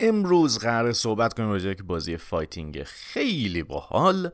[0.00, 4.30] امروز قراره صحبت کنیم راجع به یه بازی fighting خیلی باحال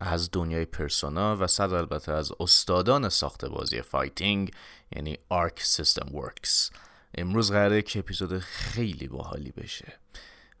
[0.00, 4.52] از دنیای Persona و صد البته از استادان ساخت بازی fighting
[4.96, 6.70] یعنی Arc System Works
[7.14, 9.92] امروز قراره که اپیزود خیلی باحالی بشه.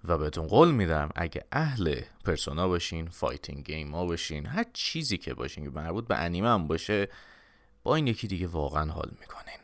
[0.04, 5.34] و بهتون قول میدم اگه اهل Persona باشین fighting game ها باشین هر چیزی که
[5.34, 7.08] باشین که مربوط به انیمه هم باشه
[7.82, 9.60] با این یکی دیگه واقعا حال می‌کنین.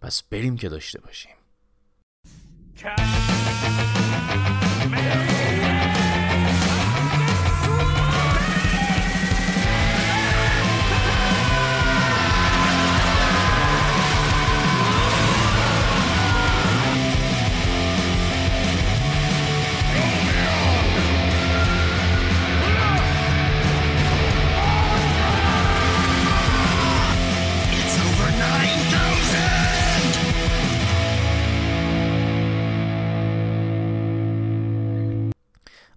[0.00, 1.34] پس بریم که داشته باشیم.
[2.76, 4.55] Cat.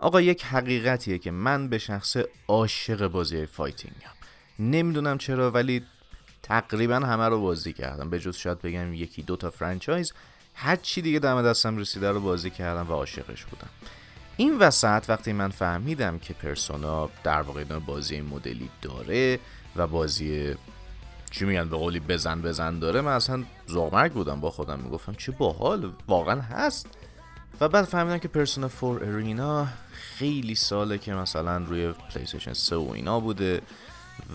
[0.09, 4.15] آقا یک حقیقتیه که من به شخصه عاشق بازی fighting م.
[4.59, 5.83] نمی‌دونم چرا ولی
[6.43, 8.09] تقریبا همه رو بازی کردم.
[8.09, 10.13] به جز شاید بگم یکی دو تا franchise.
[10.55, 13.69] هر چی دیگه دم دستم رسیده رو بازی کردم و عاشقش بودم.
[14.37, 19.39] این وسط وقتی من فهمیدم که Persona در واقع بازی مدلی داره
[19.75, 20.55] و بازی
[21.31, 24.41] چی میگن به قولی بزن بزن داره من اصلا ذوق‌مرگ بودم.
[24.41, 26.87] با خودم می‌گفتم چه باحال واقعا هست.
[27.61, 32.91] و بعد فهمیدم که Persona 4 Arena خیلی ساله که مثلا روی PlayStation 3 و
[32.93, 33.61] اینا بوده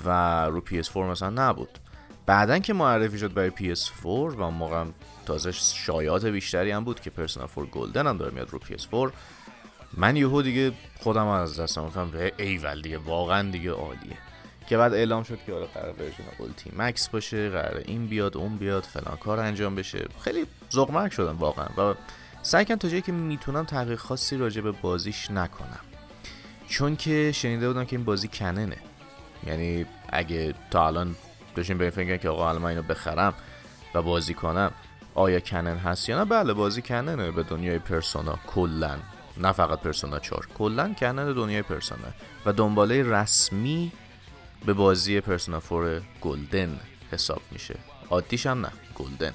[0.05, 1.79] و رو PS4 مثلا نبود.
[2.27, 4.85] بعدن که معرفی شد برای PS4 و اون موقع
[5.27, 9.13] تازه شایعات بیشتری هم بود که Persona 4 Golden هم داره میاد رو PS4
[9.97, 14.19] من یهو دیگه خودم از دستم گفتم ایول دیگه واقعا دیگه عالیه.
[14.69, 18.83] که بعد اعلام شد که آره قراره version Ultimax باشه قراره این بیاد اون بیاد
[18.83, 20.09] فلان کار انجام بشه.
[20.21, 21.67] خیلی ذوقمرگ شدم واقعا.
[21.67, 21.95] و
[22.47, 25.81] سعی کردم تا جایی که می‌تونم تحقیق خاصی راجع به بازیش نکنم.
[26.69, 28.77] چون که شنیده بودم که این بازی کننه.
[29.47, 31.17] یعنی اگه تا الان
[31.55, 33.35] داشتیم به این فکر که آقا الان اینو بخرم
[33.95, 34.71] و بازی کنم
[35.15, 38.97] آیا کنن هست یا نه؟ بله بازی کننه به دنیای پرسونا کلا.
[39.37, 42.09] نه فقط پرسونا 4 کلا کنن دنیای پرسونا.
[42.47, 43.93] و دنباله رسمی
[44.67, 46.81] به بازی پرسونا 4 گلدن
[47.13, 47.75] حساب میشه.
[48.11, 49.33] عادیش هم نه Golden.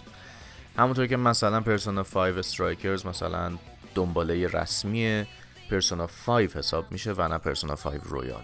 [0.79, 3.51] همونطور که مثلا Persona 5 Strikers مثلا
[3.95, 5.25] دنباله رسمی
[5.71, 8.43] Persona 5 حساب میشه و نه Persona 5 Royal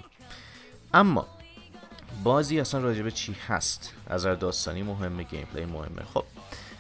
[0.94, 1.28] اما
[2.24, 6.04] بازی اصلا راجب چی هست؟ از داستانی مهمه gameplay مهمه.
[6.14, 6.24] خب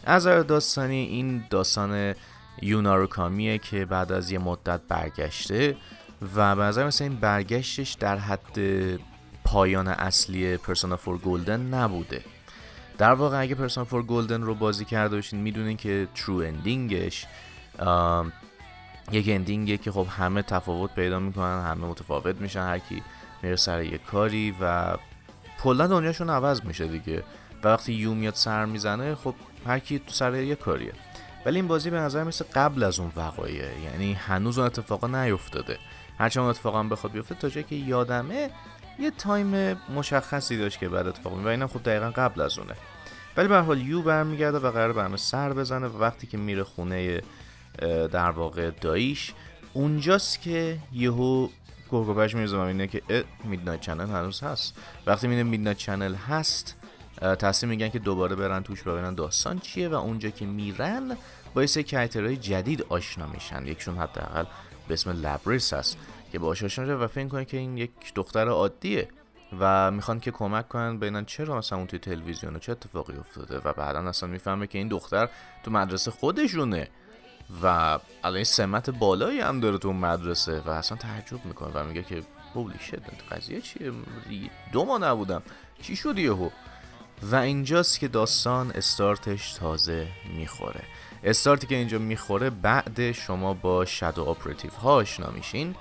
[0.06, 2.16] از داستانی این داستان
[2.62, 5.78] یو ناروکامیه که بعد از یه مدت برگشته
[6.36, 8.60] و به نظر مثل این برگشتش در حد
[9.44, 12.35] پایان اصلی Persona 4 Golden نبوده.
[12.98, 17.26] در واقع اگه Persona 4 Golden رو بازی کرده باشین می‌دونین که true ending ش
[19.12, 23.04] یک ending ه که خب همه تفاوت پیدا می‌کنن همه متفاوت میشن هر کی
[23.44, 24.98] میره سر یه کاری و
[25.64, 27.24] کلا دنیاشون عوض میشه دیگه.
[27.64, 29.36] و وقتی یو میاد سر می‌زنه خب
[29.68, 30.94] هر کی تو سر یه کاریه.
[31.46, 35.78] ولی این بازی به نظر مثل قبل از اون وقایع یعنی هنوز اون اتفاقا نیفتاده.
[36.18, 38.50] هرچند اون اتفاقا بخواد بیفته تا جایی که یادمه
[39.00, 42.74] یه time مشخصی داشت که بعد اتفاق میفته و اینم خب دقیقا قبل از اونه.
[43.38, 46.64] ولی به هر حال یو برمیگرده و قرار برنامه سر بزنه و وقتی که میره
[46.64, 47.22] خونه
[48.12, 49.34] در واقع داییش
[49.74, 51.48] اونجاست که یهو
[51.92, 53.02] کرک و پرش می‌ریزه اینه که
[53.44, 54.74] Midnight Channel هنوز هست.
[55.06, 56.76] وقتی میبینه Midnight Channel هست
[57.22, 61.18] تصمیم می‌گیرن که دوباره برن توش ببینن داستان چیه و اونجا که میرن
[61.54, 63.68] با یه سری جدید آشنا میشن.
[63.68, 64.46] یکشون حداقل
[64.88, 65.98] به اسم لبریس هست.
[66.36, 69.08] که باهاش آشنا و فکر کنه که این یک دختر عادیه
[69.60, 73.74] و می‌خوان که کمک کنن ببینن چرا مثلا اون توی تلویزیون چه اتفاقی افتاده؟ و
[73.74, 75.30] بعدا اصلا می‌فهمه که این دختر
[75.64, 76.88] تو مدرسه خودشونه
[77.64, 82.24] و الان سمت بالایی هم داره تو مدرسه و اصلا تعجب می‌کنه و میگه که
[82.56, 83.02] هولی شد
[83.32, 83.92] قضیه چیه؟
[84.72, 85.42] دو ما نبودم
[85.82, 86.50] چی شد یهو؟
[87.24, 90.08] و اینجاست که داستان استارتش تازه
[90.38, 90.82] می‌خوره.
[91.24, 95.76] استارتی که اینجا می‌خوره بعد شما با Shadow Operative ها آشنا میشین.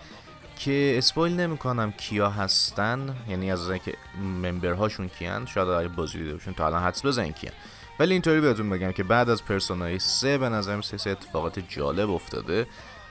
[0.56, 3.94] که spoil نمی‌کنم کیا هستن یعنی از اینکه
[4.42, 7.54] member هاشون کیان شاید اگه بازی دیده باشین تا الان حدس بزنین کیان.
[7.98, 11.58] ولی اینطوری بهتون بگم که بعد از Persona ی 3 به نظر سه سه اتفاقات
[11.68, 12.66] جالب افتاده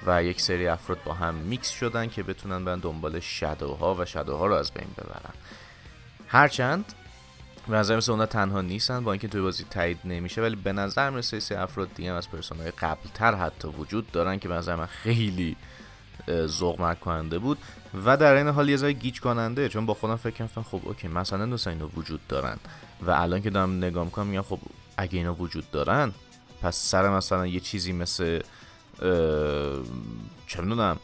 [0.06, 4.06] و یک سری افراد با هم میکس شدن که بتونن برن دنبال shadow ها و
[4.06, 5.34] shadow ها رو از بین ببرن.
[6.28, 6.94] هرچند
[7.68, 11.10] به نظر مثل اونا تنها نیستن با اینکه توی بازی تایید نمیشه ولی به نظر
[11.10, 15.56] می‌رسه سه افراد دیگه از پرسونای قبلتر حتی وجود دارن که به نظر من خیلی
[16.46, 17.58] ذوق کننده بود
[18.06, 21.08] و در این حال یه ذره گیج کننده چون با خودم فکر کردم خب اوکی
[21.08, 22.58] مثلا مثلا اینا وجود دارن
[23.02, 24.60] و الان که دارم نگاه می‌کنم میگم خب
[24.98, 26.12] اگه اینا وجود دارن
[26.62, 28.42] پس سر مثلا یه چیزی مثل
[30.48, 31.00] چه می‌دونم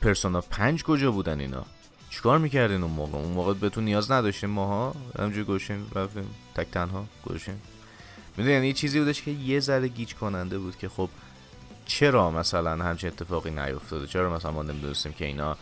[0.00, 1.64] پرسونا پنج کجا بودن اینا؟
[2.10, 7.04] چیکار می‌کردین اون موقع؟ اون موقع بهتون نیاز نداشتیم ماها؟ همجوری گوشیم رفتیم تک تنها
[7.24, 7.62] گوشیم.
[8.36, 11.08] می‌دونی یعنی یه چیزی بودش که یه ذره گیج کننده بود که خب
[11.88, 15.56] چرا مثلا همچین اتفاقی نیفتاده؟ چرا مثلا ما نمی‌دونستیم که اینا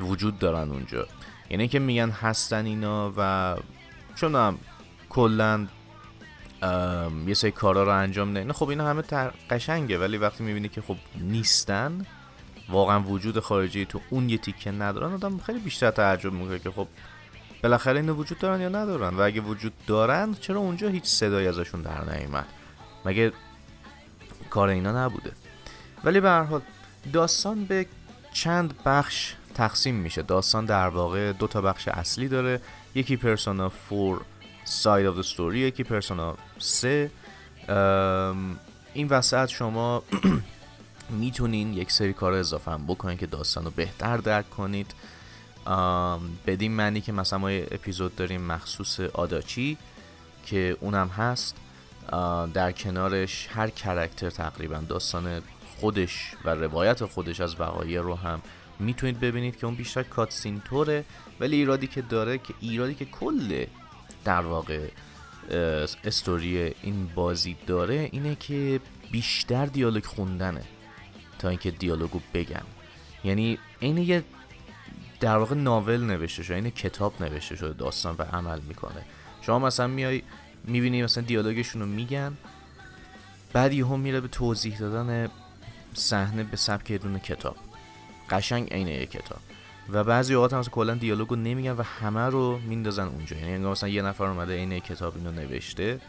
[0.00, 1.06] وجود دارن اونجا؟
[1.50, 3.56] یعنی که میگن هستن اینا و
[4.14, 4.58] چون هم
[5.08, 5.66] کلا
[7.26, 9.02] یه سری کارا رو انجام نه خب اینا همه
[9.50, 12.06] قشنگه ولی وقتی می‌بینی که خب نیستن
[12.68, 16.88] واقعا وجود خارجی تو اون یه تیکه ندارن آدم خیلی بیشتر تعجب می‌کنه که خب
[17.62, 21.82] بالاخره اینو وجود دارن یا ندارن؟ و اگه وجود دارن چرا اونجا هیچ صدایی ازشون
[21.82, 22.46] در نیومد؟
[23.04, 23.32] مگه
[24.50, 25.32] کار اینا نبوده؟
[26.04, 26.60] ولی به هر حال
[27.12, 27.86] داستان به
[28.32, 30.22] چند بخش تقسیم میشه.
[30.22, 32.60] داستان در واقع دو تا بخش اصلی داره.
[32.94, 34.20] یکی پرسونا 4
[34.64, 37.10] ساید the story یکی پرسونا 3
[37.68, 38.58] ام،
[38.94, 40.02] این وسط شما
[41.20, 44.94] می‌تونین یک سری کار اضافه هم بکنین که داستان رو بهتر درک کنید.
[46.46, 49.78] بدین معنی که مثلا ما یه اپیزود داریم مخصوص آداچی
[50.46, 51.56] که اونم هست.
[52.54, 55.42] در کنارش هر کرکتر تقریبا داستان
[55.80, 58.42] خودش و روایت خودش از وقایع رو هم
[58.78, 61.04] می‌تونید ببینید که اون بیشتر کاتسین توره
[61.40, 63.64] ولی ایرادی که داره که ایرادی که کل
[64.24, 64.88] در واقع
[66.04, 68.80] استوری این بازی داره اینه که
[69.10, 70.62] بیشتر دیالوگ خوندنه
[71.38, 72.62] تا اینکه دیالوگو بگن
[73.24, 74.24] یعنی این یه
[75.20, 79.04] در واقع ناول نوشته شده این کتاب نوشته شده داستان و عمل می‌کنه.
[79.42, 80.22] شما مثلا میای
[80.64, 82.36] می‌بینی مثلا دیالوگشون رو میگن
[83.52, 85.28] بعد یهو میره به توضیح دادن
[85.94, 87.56] صحنه به سبک یه کتاب.
[88.30, 89.38] قشنگ عین یه کتاب.
[89.92, 93.36] و بعضی اوقات هم کلا دیالوگو نمیگن و همه رو میندازن اونجا.
[93.36, 96.00] یعنی انگار مثلا یه نفر اومده عین کتاب اینو نوشته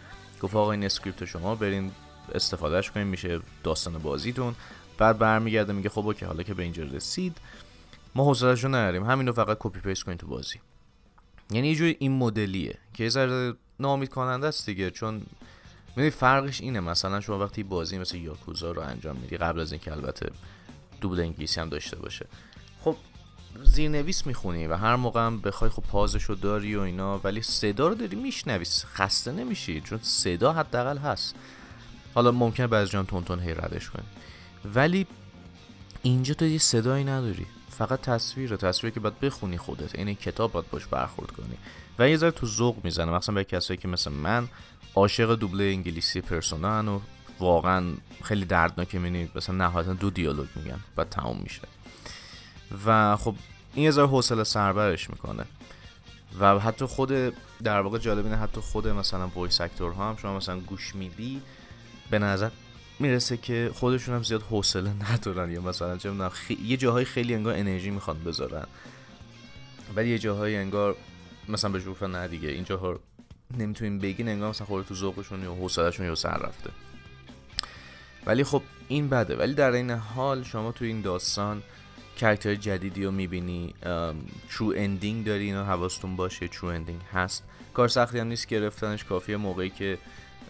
[0.42, 1.92] گفت آقا این script شما برین
[2.36, 4.56] استفاده‌ش کنین میشه داستان بازیتون.
[4.98, 7.38] بعد برمیگرده میگه خب OK حالا که به اینجا رسید
[8.16, 9.04] ما حوصله‌شو نداریم.
[9.04, 10.60] همین رو فقط copy paste کنین تو بازی.
[11.52, 15.22] یعنی یه جوری این مدلیه که یه ذره ناامید کننده است دیگه چون
[15.96, 16.80] می‌دونی فرقش اینه.
[16.80, 20.32] مثلا شما وقتی بازی مثل Yakuza رو انجام میدی قبل از اینکه البته
[21.02, 22.26] دوبل انگلیسی هم داشته باشه
[22.80, 22.96] خب
[23.64, 27.96] زیرنویس می‌خونی و هر موقع هم بخوای خب پازشو داری و اینا ولی صدا رو
[27.96, 28.66] داری میشنوی.
[28.66, 31.36] خسته نمیشی چون صدا حداقل هست.
[32.16, 34.06] حالا ممکنه بعضی جان تون تون هی ردش کنی.
[34.76, 35.08] ولی
[36.02, 37.46] اینجا تو یه صدایی نداری.
[37.70, 39.96] فقط تصویره تصویری که باید بخونی خودت.
[39.96, 41.58] این کتاب باید باش برخورد کنی.
[42.00, 43.12] و یه ذره تو ذوق می‌زنه.
[43.12, 44.48] مثلا به کسایی که مثل من
[44.96, 47.00] عاشق دوبله انگلیسی پرسونا هن و
[47.40, 47.94] واقعا
[48.24, 49.32] خیلی دردناکه می‌بینی.
[49.36, 51.62] مثلا نهایتا دو دیالوگ میگن و تموم میشه.
[52.86, 53.36] و خب
[53.74, 55.46] این یه ذره حوصله سربرش می‌کنه.
[56.40, 57.12] و حتی خود
[57.64, 61.42] در واقع جالب اینه حتی خود مثلا وایس اکتورها هم شما مثلا گوش میدی
[62.10, 62.50] به نظر
[63.00, 65.52] می‌رسه که خودشون هم زیاد حوصله ندارن.
[65.52, 66.54] یا مثلا چه خی...
[66.54, 68.66] یه جاهای خیلی انگار انرژی می‌خوان بذارن.
[69.96, 70.96] ولی یه جاهای انگار
[71.50, 73.00] مثلا به جوفه نه دیگه این جاها
[73.58, 76.70] نمی‌تونیم بگین انگار مثلا خورده تو ذوقشون یا حوصلهشون یا سر رفته.
[78.26, 79.36] ولی خب این بده.
[79.36, 81.64] ولی در این حال شما تو این داستان
[82.18, 83.74] character جدیدی رو می‌بینی
[84.50, 87.44] true ending داری اینا حواستون باشه true ending هست.
[87.74, 89.98] کار سختی هم نیست گرفتنش کافیه موقعی که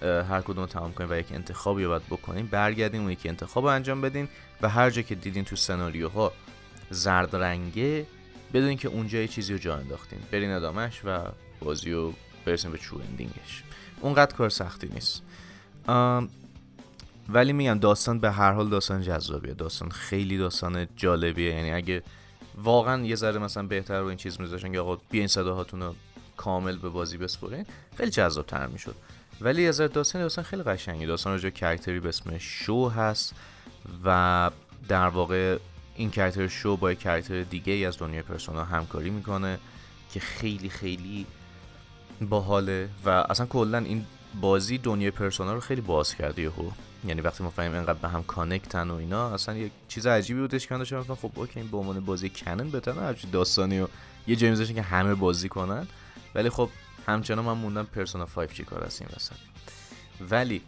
[0.02, 4.02] هر کدوم رو تمام کنین و یک انتخابی باید بکنین برگردین اون یکی انتخاب انجام
[4.02, 4.28] بدین
[4.62, 6.32] و هر جا که دیدین تو سناریوها
[6.90, 8.06] زرد رنگه
[8.54, 10.20] بدونین که اونجا یه چیزی رو جا انداختین.
[10.32, 11.20] برین ادامهش و
[11.60, 12.14] بازی رو
[12.46, 13.64] برسین به ترو اندینگش
[14.02, 15.22] اونقدر کار سختی نیست.
[17.30, 19.54] ولی میگم داستان به هر حال داستان جذابیه.
[19.54, 21.56] داستان خیلی داستان جالبیه.
[21.56, 22.04] یعنی اگه
[22.58, 25.96] واقعا یه ذره مثلا بهتر رو این چیز میذاشن که آقا بیاین صداهاتون رو
[26.38, 27.66] کامل به بازی بسپرین
[27.98, 28.96] خیلی جذاب تر می‌شد.
[29.42, 31.06] ولی از داستان داستان خیلی قشنگی.
[31.06, 33.34] داستان راجع کرکتری به اسم شو هست
[34.06, 34.52] و
[34.88, 35.58] در واقع
[35.96, 39.60] این character شو با یک character دیگه ای از دنیای Persona همکاری می‌کنه
[40.14, 41.26] که خیلی خیلی
[42.22, 44.06] باحاله و اصلا کلا این
[44.42, 46.72] بازی دنیای Persona رو خیلی باز کرده یهو.
[47.08, 50.74] یعنی وقتی می‌فهمیم اینقدر به هم کانکتن و اینا اصلا یک چیز عجیبی بودش که
[50.74, 53.88] من داشتم خب اوکی این به عنوان بازی کنن بهتره هرچی داستانی و
[54.28, 55.88] یه جایی می‌ذاشتن که همه بازی کنن.
[56.36, 56.70] ولی خب
[57.08, 59.12] همچنان من موندم Persona 5 چی کار است این
[60.30, 60.62] ولی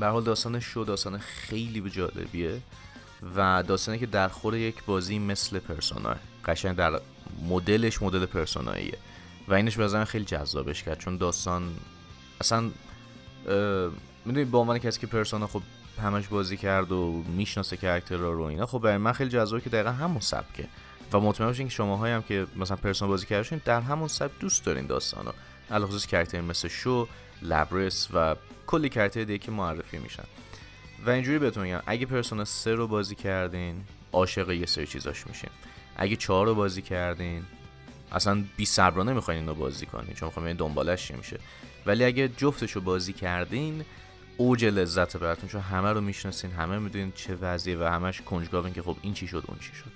[0.00, 2.60] به حال داستان شو داستان خیلی جالبیه
[3.36, 7.00] و داستانی که در خور یک بازی مثل پرسونا قشنگ در
[7.48, 8.98] مدلش مدل پرسوناییه.
[9.48, 11.76] و اینش به خیلی جذابش کرد چون داستان
[12.40, 12.70] اصلا
[14.24, 15.62] می‌دونی به عنوان کسی که پرسونا خب
[16.02, 19.90] همش بازی کرد و می‌شناسه کرکتر رو اینا خب برای من خیلی جذابه که دقیقا
[19.90, 20.68] همون سبکه.
[21.12, 24.64] و مطمئن باشین که شماهایی هم که مثلا پرسونا بازی کردین در همون سبک دوست
[24.64, 24.88] دارین
[25.70, 27.08] علاوه خصوص کرکتر مثل شو
[27.42, 30.24] لبرس و کلی کرکتر دیگه که معرفی میشن.
[31.06, 35.50] و اینجوری بهتون میگم اگه پرسونا 3 رو بازی کردین عاشق یه سری چیزاش میشین.
[35.96, 37.42] اگه چهار رو بازی کردین
[38.12, 41.38] اصلا بی صبرانه می‌خواین اینو بازی کنین چون می‌خواین دنبالش چی میشه.
[41.86, 43.84] ولی اگه جفتش رو بازی کردین
[44.36, 48.82] اوج لذت براتون چون همه رو می‌شناسین همه می‌دونین چه وضعیه و همش کنجکاوین که
[48.82, 49.90] خب این چی شد اون چی شد.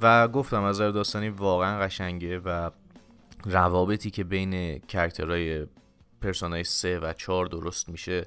[0.00, 2.70] و گفتم از داستانی واقعا قشنگه و
[3.44, 5.66] روابطی که بین character
[6.22, 8.26] های Persona ی سه و چهار درست میشه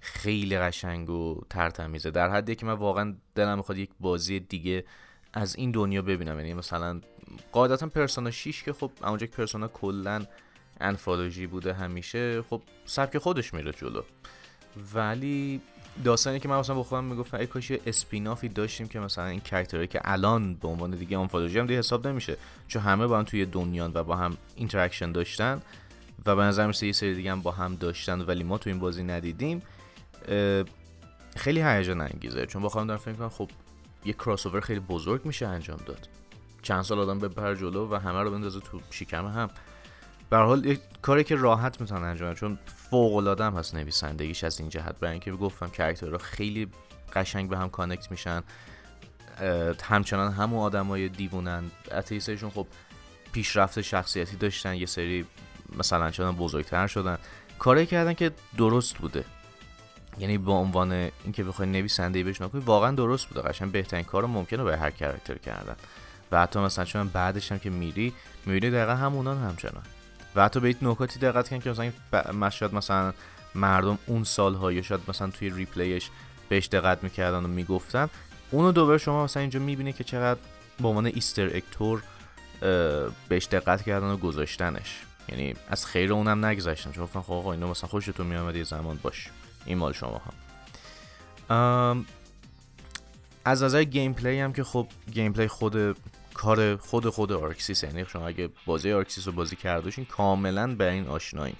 [0.00, 2.10] خیلی قشنگ و ترتمیزه.
[2.10, 4.84] در حدی که من واقعا دلم می‌خواد یک بازی دیگه
[5.32, 6.38] از این دنیا ببینم.
[6.38, 7.00] یعنی مثلا
[7.52, 10.26] قاعدتا Persona 6 که خب اونجا که Persona کلا
[10.80, 14.02] انفالوژی بوده همیشه خب سبک خودش میره جلو.
[14.94, 15.60] ولی
[16.04, 19.40] داستانی که من مثلا با خودم می‌گفتم ای کاش spin-off ی داشتیم که مثلا این
[19.40, 22.36] character هایی که الان به عنوان دیگه آنفالوژی هم دیگه حساب نمیشه
[22.68, 25.62] چون همه با هم توی دنیان و با هم interaction داشتن
[26.26, 28.78] و به نظر میرسه یه سری دیگه هم با هم داشتن ولی ما تو این
[28.78, 29.62] بازی ندیدیم.
[31.36, 32.46] خیلی هیجان انگیزه.
[32.46, 33.50] چون با خودم دارم فکر کنم خب
[34.04, 36.08] یه cross خیلی بزرگ میشه انجام داد.
[36.62, 39.50] چند سال آدم بپر جلو و همه رو بندازه تو شکم هم.
[40.30, 42.58] به حال یک کاری که راحت می‌تونن انجام چون
[42.90, 44.98] فوق العاده هم هست نویسندگیش از این جهت.
[45.00, 46.70] برای اینکه گفتم character ها خیلی
[47.12, 48.42] قشنگ به هم connect میشن.
[49.82, 51.64] همچنان همون آدمای دیوونن.
[51.92, 52.66] حتی سریشون خب
[53.32, 54.74] پیشرفت شخصیتی داشتن.
[54.74, 55.26] یه سری
[55.78, 57.18] مثلا چنان بزرگتر شدن.
[57.58, 59.24] کاری کردن که درست بوده.
[60.18, 63.48] یعنی به عنوان اینکه بخوای نویسنده بهش نکنی واقعا درست بوده.
[63.48, 65.76] قشنگ بهترین کار ممکنه به هر کرکتر کردن.
[66.32, 68.12] و حتی مثلا چون بعدش هم که میری
[68.46, 69.82] می‌بینی دقیقا همونان همچنان.
[70.36, 71.92] و حتی به این نکاتی دقت کن که مثلا
[72.32, 73.12] مشهد مثلا
[73.54, 76.10] مردم اون سالها یا شاید مثلا توی ریپلیش
[76.48, 78.08] بهش دقت می‌کردن و می‌گفتن
[78.50, 80.40] اونو دوباره شما مثلا اینجا می‌بینی که چقدر
[80.80, 82.02] به عنوان Easter egg طور
[83.28, 85.00] بهش دقت کردن و گذاشتنش.
[85.28, 88.98] یعنی از خیر اونم نگذاشتن چون گفتن خب آقا اینو مثلا خوشتون میامد یه زمان
[89.02, 89.28] باش.
[89.68, 90.22] این مال شما
[91.48, 92.04] ها.
[93.44, 95.96] از نظر gameplay هم که خب gameplay خود
[96.34, 100.04] کار خود خود Arc Sys یعنی شما اگه بازی Arc Sys رو بازی کرده باشین
[100.04, 101.56] کاملا به این آشنایی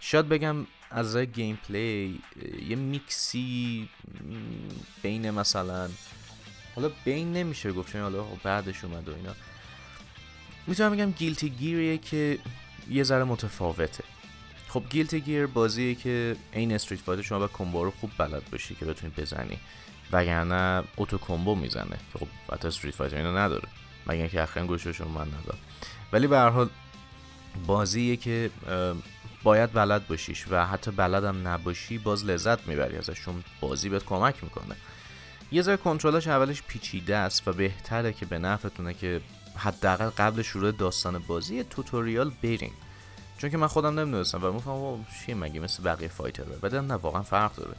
[0.00, 0.56] شاید بگم
[0.90, 2.20] از نظر gameplay
[2.68, 3.88] یه میکسی
[5.02, 5.88] بین مثلا
[6.76, 9.34] حالا بین نمیشه گفت چون حالا بعدش اومد و اینا.
[10.66, 12.38] می‌تونم بگم Guilty Gear یه که
[12.90, 14.04] یه ذره متفاوته.
[14.72, 18.74] خب Guilty Gear بازیه که این Street Fighter شما با combo رو خوب بلد باشی
[18.74, 19.58] که بتونی بزنی.
[20.12, 21.96] وگرنه auto combo می‌زنه.
[22.12, 23.68] که خب حتی Street Fighter اینو نداره.
[24.06, 25.58] مگر اینکه اخیرا گوشش من ندارم.
[26.12, 26.68] ولی به هر حال
[27.66, 28.50] بازیه که
[29.42, 34.44] باید بلد باشیش و حتی بلدم نباشی باز لذت می‌بری ازش چون بازی بهت کمک
[34.44, 34.76] می‌کنه.
[35.52, 39.20] یه ذره کنترلش اولش پیچیده است و بهتره که به نفعتونه که
[39.56, 42.72] حداقل قبل شروع داستان بازی توتوریال برین
[43.40, 47.22] چون که من خودم نمی‌دونستم و می‌فهمم چیه مگه مثل بقیه فایتر بعد نه واقعا
[47.22, 47.76] فرق داره.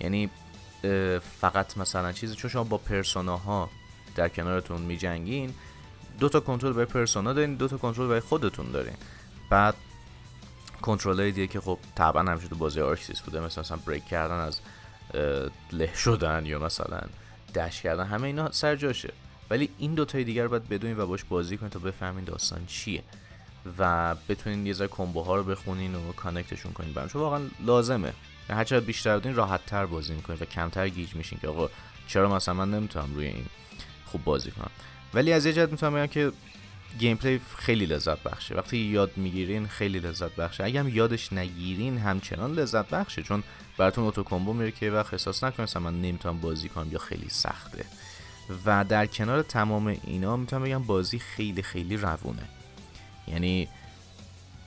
[0.00, 0.30] یعنی
[1.40, 3.70] فقط مثلا چیزی چون شما با پرسوناها
[4.14, 5.54] در کنارتون میجنگین
[6.20, 8.94] دو تا کنترل برای Persona دارین دو تا کنترل برای خودتون دارین.
[9.50, 9.74] بعد
[10.82, 14.04] کنترل های دیگه که خب طبعا همیشه تو بازی Arc Sys بوده مثلا مثلا break
[14.04, 14.60] کردن از
[15.72, 17.00] له شدن یا مثلا
[17.54, 19.12] dash کردن همه اینا سر جاشه.
[19.50, 23.02] ولی این دو تای دیگر باید بدونین و باش بازی کنین تا بفهمین داستان چیه.
[23.78, 27.08] و بتونین یه ذره combo ها رو بخونین و connect شون کنین برام.
[27.08, 28.12] چون واقعا لازمه.
[28.50, 31.68] هر بیشتر بدین راحت تر بازی می‌کنین و کمتر گیج میشین که آقا
[32.06, 33.44] چرا مثلا من نمی‌تونم روی این
[34.06, 34.70] خوب بازی کنم؟
[35.14, 36.32] ولی از یه جهت می‌تونم بگم که
[36.98, 38.54] گیم پلی خیلی لذت بخشه.
[38.54, 40.64] وقتی یاد می‌گیرین خیلی لذت بخشه.
[40.64, 43.22] اگه هم یادش نگیرین همچنان لذت بخشه.
[43.22, 43.42] چون
[43.78, 47.84] براتون اتو کمبو میره که وقت احساس نکنید من نمی‌تونم بازی کنم یا خیلی سخته.
[48.66, 52.48] و در کنار تمام اینا می‌تونم بگم بازی خیلی خیلی روونه.
[53.28, 53.68] یعنی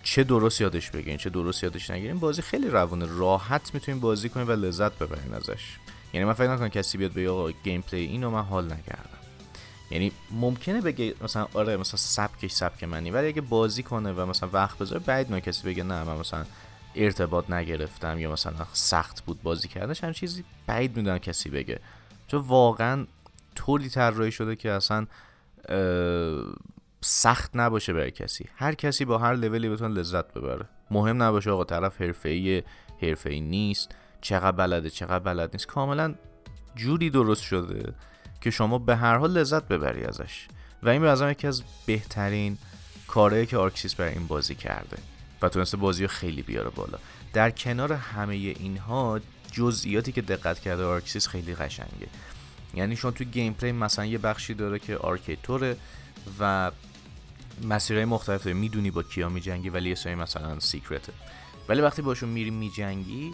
[0.04, 4.48] چه درست یادش بگیرین چه درست یادش نگیرین بازی خیلی روونه راحت می‌تونین بازی کنین
[4.48, 5.78] و لذت ببرین ازش.
[6.14, 9.10] یعنی من فکر نکنم کسی بیاد بگه آقا گیم پلی اینو من حال نکردم.
[9.92, 14.50] یعنی ممکنه بگه مثلا آره مثلا سبکش سبک منی ولی اگه بازی کنه و مثلا
[14.54, 16.46] وقت بذاره بعد نه کسی بگه نه من مثلا
[16.96, 21.80] ارتباط نگرفتم یا مثلا سخت بود بازی کردنش هم چیزی بعید می‌دونم کسی بگه.
[22.28, 23.06] چون واقعا
[23.56, 25.08] طوری طراحی شده که اصلا
[27.08, 28.46] سخت نباشه برای کسی.
[28.56, 30.66] هر کسی با هر لولی بتونه لذت ببره.
[30.92, 32.64] مهم نباشه آقا طرف حرفه‌ای
[33.02, 33.96] حرفه‌ای نیست.
[34.22, 35.68] چقدر بلده چقدر بلد نیست.
[35.68, 36.16] کاملا
[36.76, 37.94] جوری درست شده
[38.42, 40.48] که شما به هر حال لذت ببری ازش.
[40.84, 42.58] و این به یکی از بهترین
[43.08, 44.98] کارهایی که Arc Sys برای این بازی کرده
[45.42, 46.98] و تونسته بازی رو خیلی بیاره بالا.
[47.34, 49.20] در کنار همه اینها
[49.52, 52.08] جزئیاتی که دقت کرده Arc Sys خیلی قشنگه.
[52.74, 55.78] یعنی شما تو gameplay مثلا یه بخشی داره که arcade طوره
[56.40, 56.72] و
[57.64, 61.14] مسیرهای مختلف داره می‌دونی با کیا میجنگی ولی یه سری مثلا secret ه
[61.70, 63.34] ولی وقتی باشون میری میجنگی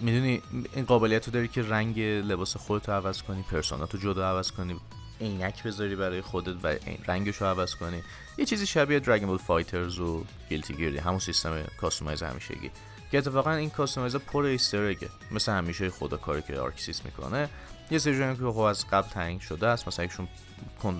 [0.00, 0.42] می‌دونی
[0.74, 4.28] این قابلیت رو داری که رنگ لباس خودت رو عوض کنی Persona ت رو جدا
[4.28, 4.80] عوض کنی
[5.20, 6.74] عینک بذاری برای خودت و
[7.08, 8.02] رنگش رو عوض کنی.
[8.38, 12.70] یه چیزی شبیه Dragon Ball FighterZ و Guilty Gear همون سیستم customize همیشگی.
[13.10, 17.04] که اتفاقا این customize پر Easter egg ه مثل همیشه خدا کاری که Arc Sys
[17.04, 17.48] می‌کنه.
[17.90, 19.88] یه سری که خب از قبل تعیین شده است.
[19.88, 20.28] مثلا یکشون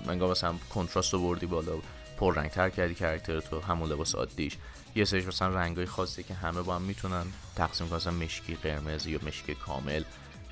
[0.05, 1.71] منگاه مثلا کنتراست رو بردی بالا
[2.17, 4.57] پر رنگ تر کردی character تو همون لباس عادیش.
[4.95, 7.25] یه سریش مثلا رنگای خاصی که همه با هم می‌تونن
[7.55, 10.03] تقسیم کنن مشکی قرمز یا مشکی کامل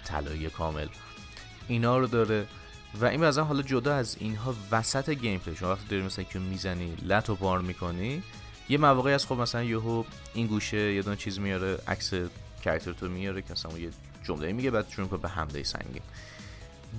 [0.05, 0.87] طلایی کامل.
[1.67, 2.47] اینا رو داره.
[3.01, 6.95] و این مثلا حالا جدا از اینها وسط gameplay شما وقتی داری مثلا که می‌زنی
[7.01, 8.23] لط و می‌کنی
[8.69, 12.13] یه مواقعی از خب مثلا یهو این گوشه یه دونه چیز میاره عکس
[12.63, 13.89] character تو میاره که مثلا یه
[14.23, 16.01] جمله میگه بعد شروع به حمله سنگین.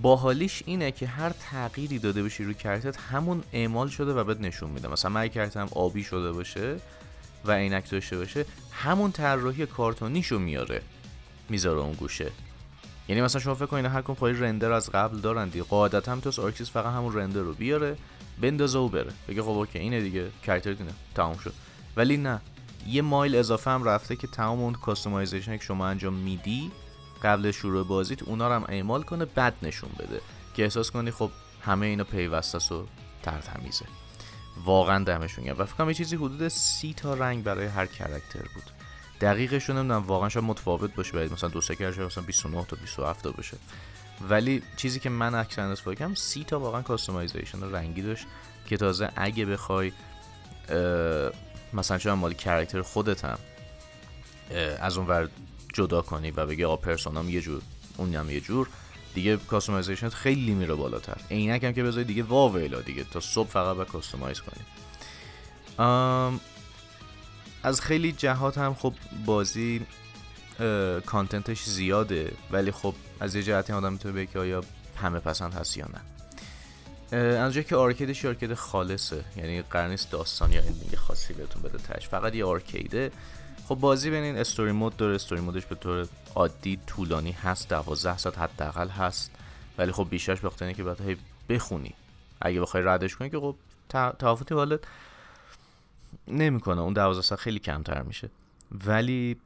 [0.03, 4.41] باحالیش اینه که هر تغییری داده باشی رو character ت همون اعمال شده و بهت
[4.41, 4.89] نشون میده.
[4.89, 6.77] مثلا من character م آبی شده باشه
[7.45, 10.83] و عینک داشته باشه همون طراحی کارتونیشو میاره
[11.49, 12.31] می‌ذاره اون گوشه.
[13.09, 15.65] یعنی مثلا شما فکر کنید هر کمپانی render از قبل دارن دیگه.
[15.65, 17.97] قاعدتا تو Arc Sys فقط همون render رو بیاره
[18.41, 19.13] بندازه و بره.
[19.29, 20.29] بگه خب اوکی اینه دیگه.
[20.47, 21.53] character ت اینه تمام شد.
[21.97, 22.41] ولی نه.
[22.87, 26.71] یه مایل اضافه هم رفته که تمام اون customization که شما انجام میدی
[27.23, 30.21] قبل شروع بازیت اونا رو هم اعمال کنه بد نشون بده.
[30.55, 31.31] که احساس کنی خب
[31.65, 32.85] همه اینا پیوسته و
[33.23, 33.85] ترتمیزه.
[34.65, 35.57] واقعا دمشون گرم.
[35.59, 38.65] و فکر یه چیزی حدود سی تا رنگ برای هر character بود.
[39.21, 42.77] دقیقش رو نمی‌دونم واقعا شاید متفاوت باشه باید مثلا دو سه character مثلا 29 تا
[42.77, 43.57] 27 تا باشه.
[44.29, 48.27] ولی چیزی که من اکثرا استفاده کردم سی تا واقعا customization رنگی داشت
[48.67, 49.93] که تازه اگه بخوای
[51.73, 53.39] مثلا چون مال character خودت هم
[54.81, 55.29] از اون ور
[55.73, 57.63] جدا کنی و بگی آقا پرسونام یه جور
[57.97, 58.69] اون هم یه جور
[59.15, 61.17] دیگه customization خیلی میره بالاتر.
[61.31, 64.65] عینک هم که بذاری دیگه واویلا دیگه تا صبح فقط با customize کنی.
[67.63, 68.95] از خیلی جهات هم خب
[69.27, 69.87] بازی
[71.07, 74.65] content ش زیاده ولی خب از یه جهتی آدم می‌تونه بگه که آیا
[74.97, 76.01] همه پسند هست یا نه.
[77.19, 79.25] از که arcade ش arcade خالصه.
[79.37, 83.11] یعنی قرار نیست داستان یا ending خاصی بهتون بده تهش فقط یه arcade ه
[83.73, 88.19] خب بازی ببینین story mode داره story mode ش به طور عادی طولانی هست 12
[88.19, 89.31] ساعت حداقل هست.
[89.79, 91.95] ولی خب بیشترش به که باید بخونی.
[92.41, 93.55] اگه بخوای ردش کنی که خب
[93.89, 94.87] تفاوتی والد
[96.29, 96.81] نمی‌کنه.
[96.81, 98.31] اون 12 ساعت خیلی کمتر میشه.
[98.87, 99.37] ولی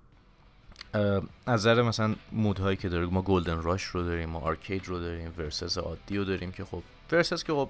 [0.93, 5.01] از نظر مثلا mode هایی که داریم ما golden rush رو داریم ما arcade رو
[5.01, 7.69] داریم versus عادی رو داریم که خب versus که خب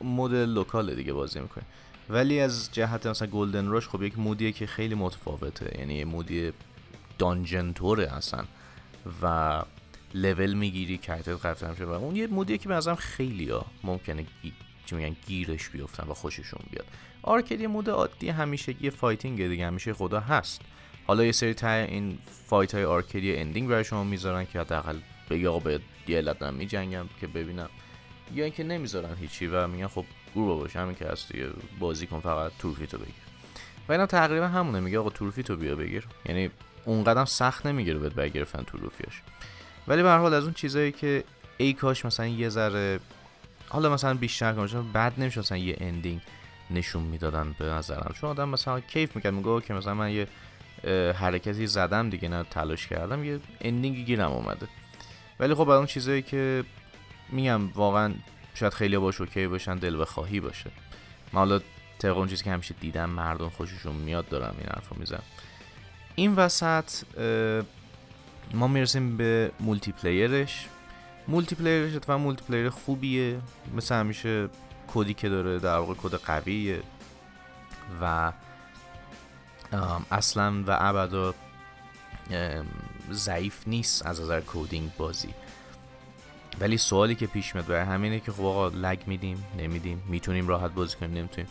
[0.00, 1.66] mode local دیگه بازی می‌کنیم
[2.10, 5.78] ولی از جهت مثلا golden rush خب یک mode یه که خیلی متفاوته.
[5.78, 6.52] یعنی mode
[7.18, 8.44] ی dungeon طوره اصلا.
[9.22, 9.62] و
[10.14, 13.66] لول می‌گیری character ت قفل میشه و اون یه mode یه که به خیلی ها
[13.84, 14.26] ممکنه.
[14.86, 16.86] چی میگن گیرش بیفتن و خوششون بیاد.
[17.22, 19.66] arcade یه mode عادی همیشه یه fighting دیگه.
[19.66, 20.60] همیشه خدا هست.
[21.06, 24.98] حالا یه سری تا این fight های arcade ی ending برای شما می‌ذارن که حداقل
[25.30, 27.70] بگی آقا به یه علت میجنگم که ببینم.
[28.34, 30.04] یا اینکه نمی‌ذارن هیچی و میگن خب
[30.38, 31.32] گروه باشه همین که هست
[31.78, 33.14] بازی کن فقط تورفیتو بگیر.
[33.88, 36.04] و اینا تقریبا همونه میگه آقا تورفیتو بیا بگیر.
[36.26, 36.50] یعنی
[36.84, 39.22] اون قدم سخت نمی‌گیره بهت برای گرفتن trophy اش
[39.88, 41.24] ولی به هر حال از اون چیزایی که
[41.56, 43.00] ای کاش مثلا یه ذره
[43.68, 46.20] حالا مثلا بیشتر کنم بعد نمیشه مثلا یه ending
[46.70, 48.14] نشون می‌دادن به نظرم.
[48.20, 50.26] چون آدم مثلا کیف می‌کرد میگه که مثلا من یه
[51.12, 54.68] حرکتی زدم دیگه نه تلاش کردم یه ending ی گیرم اومده.
[55.40, 56.64] ولی خب اون چیزایی که
[57.28, 58.14] میگم واقعا
[58.58, 60.70] شاید خیلی باش OK باشن دل بخواهی باشه.
[61.32, 61.60] من حالا
[62.28, 65.22] چیزی که همیشه دیدم مردم خوششون میاد دارم این حرفو می‌زنم.
[66.14, 66.90] این وسط
[68.54, 70.66] ما می‌رسیم به multiplayer ش
[71.28, 73.38] multiplayer ش اتفاقا multiplayer خوبیه.
[73.76, 74.48] مثل همیشه
[74.94, 76.82] کدی که داره در واقع کد قویه.
[78.02, 78.32] و
[80.10, 81.34] اصلا و ابدا
[83.12, 85.34] ضعیف نیست از نظر کودینگ بازی.
[86.60, 90.70] ولی سوالی که پیش میاد برای همینه که خب آقا لگ میدیم نمیدیم می‌تونیم راحت
[90.70, 91.50] بازی کنیم نمی‌تونیم.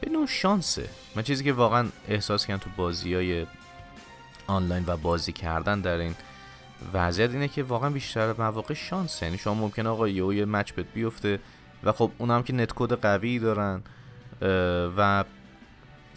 [0.00, 0.88] به نوع شانسه.
[1.16, 3.46] من چیزی که واقعا احساس کردم تو بازی های
[4.46, 6.14] آنلاین و بازی کردن در این
[6.92, 9.26] وضعیت اینه که واقعا بیشتر مواقع شانسه.
[9.26, 11.40] یعنی شما ممکنه آقا یه یه مچ بهت بیفته
[11.84, 13.82] و خب اونم که نت کد قوی دارن
[14.96, 15.24] و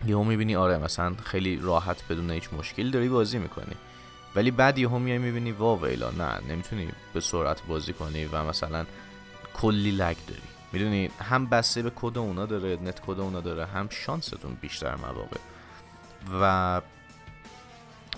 [0.08, 3.76] یهو می‌بینی آره مثلا خیلی راحت بدون هیچ مشکلی داری بازی می‌کنی.
[4.36, 8.86] ولی بعد یهو میای می‌بینی وا ویلا نه نمی‌تونی به سرعت بازی کنی و مثلا
[9.54, 10.42] کلی lag داری.
[10.74, 15.38] می‌دونی هم بسته به کد اونا داره net code اونا داره هم شانستون بیشتر مواقع.
[16.42, 16.82] و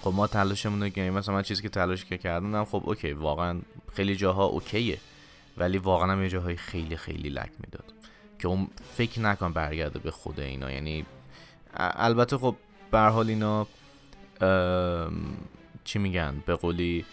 [0.02, 3.60] خب ما تلاشمون رو مثلا من چیزی که تلاش که کردم خب OK واقعا
[3.95, 4.97] خیلی جاها OK ه
[5.58, 7.93] ولی واقعا هم یه جاهای خیلی خیلی lag می‌داد.
[8.39, 10.71] که اون فکر نکن برگرده به خود اینا.
[10.71, 11.06] یعنی
[11.78, 12.56] البته خب
[12.91, 13.67] به حال اینا
[15.84, 17.06] چی میگن به قولی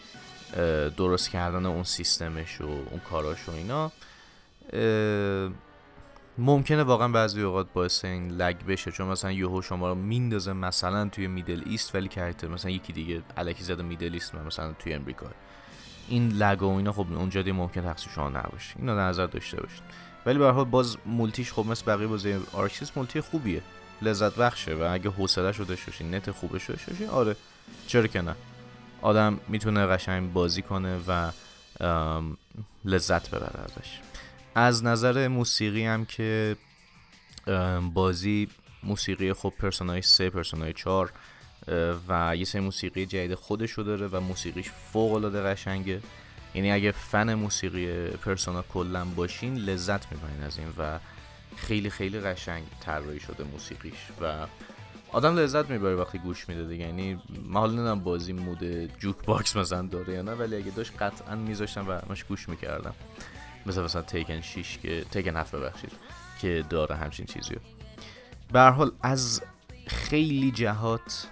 [0.97, 3.93] درست کردن اون سیستمش و اون کاراش و اینا.
[6.39, 11.09] ممکنه واقعا بعضی اوقات باعث این lag بشه چون مثلا یهو شما رو میندازه مثلا
[11.09, 15.27] توی Middle East ولی character مثلا یکی دیگه الکی زده Middle East مثلا توی امریکا.
[16.09, 18.75] این lag و اینا خب اونجا دیگه ممکن تقصیر شما نباشه.
[18.77, 19.83] اینو در نظر داشته باشید.
[20.27, 23.63] ولی به حال باز multi ش خب مثل بقیه بازی Arc Sys multi خوبیه.
[24.03, 27.09] لذت بخشه و اگه حوصله شو باشین نت خوبش داشته باشین.
[27.09, 27.37] آره
[27.87, 28.37] چرا که نه.
[29.03, 31.31] آدم می‌تونه قشنگ بازی کنه و
[32.85, 34.01] لذت ببره ازش.
[34.55, 36.57] از نظر موسیقی هم که
[37.95, 38.49] بازی
[38.83, 41.13] موسیقی خب پرسونای 3 پرسونای 4
[42.09, 46.03] و یه سری موسیقی جدید خودشو داره و موسیقیش فوق العاده قشنگه.
[46.55, 50.99] یعنی اگه فن موسیقی پرسونا کلا باشین لذت می‌برین از این و
[51.57, 54.47] خیلی خیلی قشنگ طراحی شده موسیقیش و
[55.13, 56.85] آدم لذت می‌بره وقتی گوش میده دیگه.
[56.85, 58.65] یعنی من حالا بازی mode
[58.99, 62.95] jukebox مثلا داره یا نه ولی اگه داشت قطعا میذاشتم و همش گوش می‌کردم.
[63.67, 65.93] مثل مثلا Tekken 6 که Tekken 7 ببخشید
[66.41, 67.57] که داره همچین چیزی
[68.53, 69.43] به حال از
[69.87, 71.27] خیلی جهات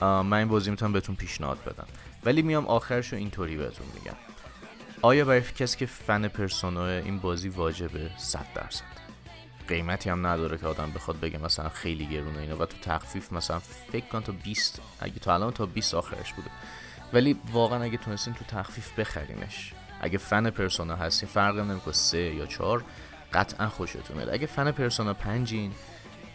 [0.00, 1.86] من این بازی می‌تونم بهتون پیشنهاد بدم.
[2.24, 4.16] ولی میام آخرش رو اینطوری بهتون میگم.
[5.02, 8.97] آیا برای کسی که فن پرسونا این بازی واجبه؟ 100 درصد.
[9.68, 12.56] قیمتی هم نداره که آدم بخواد بگه مثلا خیلی گرونه اینا.
[12.56, 13.58] و تو تخفیف مثلا
[13.92, 16.50] فکر کن تا 20 اگه تا الان تا 20 آخرش بوده.
[17.12, 19.72] ولی واقعا اگه تونستین تو تخفیف بخرینش.
[20.00, 22.84] اگه فن پرسونا هستین فرق نمی‌کنه سه یا چهار
[23.32, 24.28] قطعا خوشتون میاد.
[24.28, 25.72] اگه فن پرسونا پنجین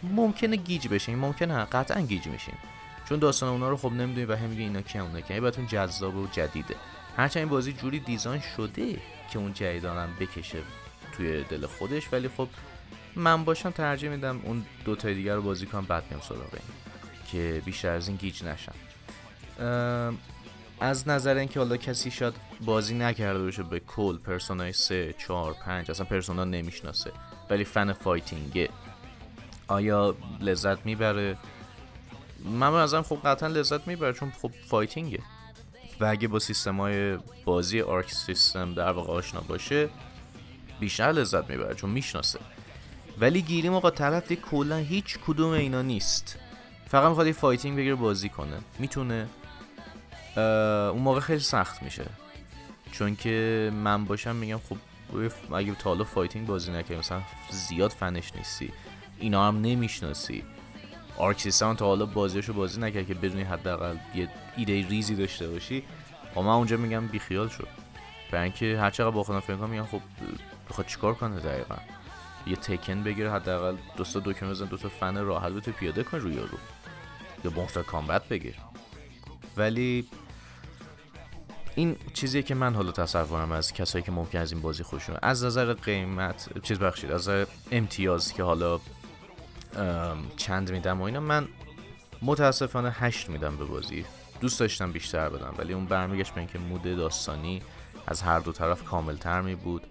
[0.02, 1.18] ممکنه گیج بشین.
[1.18, 2.54] ممکنه قطعا گیج میشین.
[3.08, 6.16] چون داستان اونا رو خب نمی‌دونی و هم میگه اینا کی اونا کی براتون جذاب
[6.16, 6.74] و جدیده.
[7.16, 8.92] هرچند این بازی جوری design شده
[9.30, 10.62] که اون جدیدان هم بکشه
[11.16, 12.48] توی دل خودش ولی خب
[13.16, 16.62] من باشم ترجیح میدم اون دو تای دیگر رو بازی کنم بعد میام سراغ این
[17.32, 18.74] که بیشتر از این گیج نشم.
[20.80, 25.90] از نظر اینکه حالا کسی شاید بازی نکرده باشه به کل پرسونای 3 4 5
[25.90, 27.12] اصلا پرسونا نمی‌شناسه
[27.50, 28.68] ولی fan fighting ه
[29.68, 31.36] آیا لذت می‌بره؟
[32.44, 35.22] من نظرم خب قطعا لذت می‌بره چون خب fighting ه
[36.00, 39.88] و اگه با سیستم های بازی Arc System در واقع آشنا باشه
[40.80, 42.38] بیشتر لذت می‌بره چون می‌شناسه.
[43.20, 46.38] ولی گیریم آقا طرف دیگه کلا هیچ کدوم اینا نیست.
[46.88, 48.56] فقط می‌خواد یه fighting بگیره بازی کنه.
[48.78, 49.26] می‌تونه.
[50.36, 52.06] اون موقع خیلی سخت میشه.
[52.92, 54.76] چون که من باشم میگم خب
[55.54, 58.72] اگه تا حالا fighting بازی نکردی مثلا زیاد فنش نیستی.
[59.18, 60.44] اینا هم نمی‌شناسی.
[61.16, 65.82] Arc System تا حالا بازیشو بازی نکرد که بدونی حداقل یه ایده ریزی داشته باشی.
[66.36, 67.68] و من اونجا میگم بیخیال شد
[68.30, 70.00] برای اینکه هر چقدر با خودم فکر میگم خب
[70.70, 71.76] بخواد چیکار کنه دقیقا؟
[72.46, 76.18] یه Tekken بگیره حداقل دو تا دکمه بزن دو تا فن راحت بتو پیاده کن
[76.18, 76.58] روی رو
[77.44, 78.54] یا Mortal Kombat بگیر.
[79.56, 80.06] ولی
[81.74, 85.44] این چیزیه که من حالا تصورم از کسایی که ممکن از این بازی خوشون از
[85.44, 87.30] نظر قیمت چیز بخشید از
[87.70, 88.80] امتیاز که حالا
[90.36, 91.48] چند میدم و اینا من
[92.22, 94.04] متاسفانه هشت میدم به بازی.
[94.40, 97.62] دوست داشتم بیشتر بدم ولی اون برمیگشت به اینکه مود داستانی
[98.06, 99.86] از هر دو طرف کاملتر می بود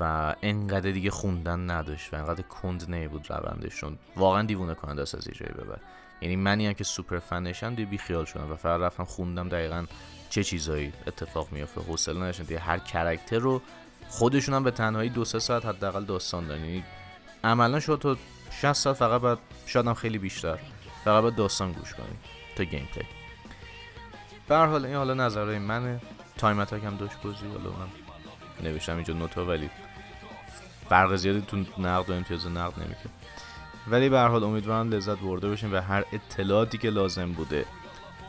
[0.00, 3.98] و انقدر دیگه خوندن نداشت و انقدر کند بود روندشون.
[4.16, 5.78] واقعا دیوونه کننده است از یه جایی ببر.
[6.20, 9.86] یعنی منی هم که سوپر fanشم دیگه بیخیال شدم و فقط رفتم خوندم دقیقا
[10.30, 11.80] چه چیزایی اتفاق میافته.
[11.80, 12.44] حوصله نداشتم.
[12.44, 13.62] دیگه هر character رو
[14.08, 16.64] خودشون هم به تنهایی دو سه ساعت حداقل داستان دارن.
[16.64, 16.84] یعنی
[17.44, 18.16] عملا شد تا
[18.50, 20.58] 60 ساعت فقط باید شاید هم خیلی بیشتر.
[21.04, 22.18] فقط باید داستان گوش کنیم
[22.56, 23.04] تا gameplay
[24.48, 26.00] به حال این حالا نظرهای منه.
[26.42, 27.46] attack هم داشت بازی.
[27.46, 28.07] حالا من
[28.62, 28.94] نوشتم.
[28.94, 29.70] اینجا not ولی
[30.88, 33.12] فرق زیادی تو نقد و امتیاز نقد نمی‌کنه.
[33.88, 37.64] ولی به هر حال امیدوارم لذت برده باشین و هر اطلاعاتی که لازم بوده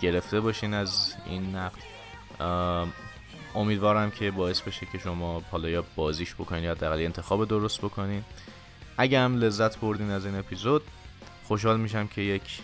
[0.02, 1.78] گرفته باشین از این نقد.
[2.40, 2.94] ام،
[3.56, 8.24] امیدوارم که باعث بشه که شما حالا یا بازیش بکنین یا حداقل انتخاب درست بکنین.
[8.98, 10.82] اگه هم لذت بردین از این اپیزود
[11.44, 12.60] خوشحال میشم که یک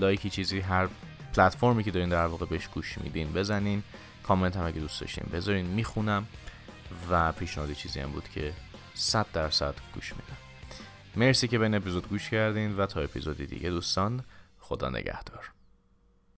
[0.00, 0.88] لایکی چیزی هر
[1.36, 3.82] پلتفرمی که دارین در واقع بهش گوش میدین بزنین.
[4.22, 5.66] کامنت هم اگه دوست داشتین بذارین.
[5.66, 6.26] می‌خونم.
[7.10, 8.52] و پیشنهادی چیزی هم بود که
[8.94, 10.36] 100 درصد گوش میدم.
[11.16, 14.24] مرسی که به این اپیزود گوش کردین و تا اپیزودی دیگه دوستان
[14.60, 15.53] خدا نگهدار.